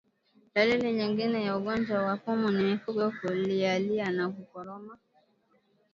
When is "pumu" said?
2.17-2.51